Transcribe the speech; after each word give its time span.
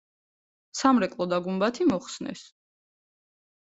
სამრეკლო 0.79 1.29
და 1.35 1.41
გუმბათი 1.51 1.91
მოხსნეს. 1.93 2.47